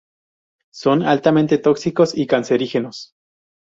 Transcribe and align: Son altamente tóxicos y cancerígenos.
Son 0.73 1.03
altamente 1.03 1.59
tóxicos 1.59 2.17
y 2.17 2.25
cancerígenos. 2.25 3.13